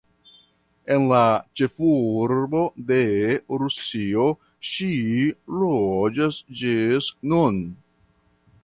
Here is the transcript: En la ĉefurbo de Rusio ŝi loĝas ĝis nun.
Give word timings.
En 0.93 1.03
la 1.09 1.19
ĉefurbo 1.59 2.63
de 2.87 2.99
Rusio 3.65 4.27
ŝi 4.71 4.91
loĝas 5.61 6.43
ĝis 6.63 7.15
nun. 7.35 7.65